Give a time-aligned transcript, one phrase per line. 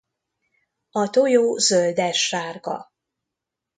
[0.91, 2.91] A tojó zöldessárga.